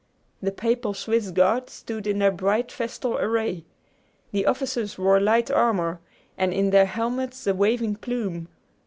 [0.41, 3.65] The papal Swiss Guards stood in their bright festal array.
[4.31, 5.99] The officers wore light armor,
[6.39, 8.47] and in their helmets a waving plume....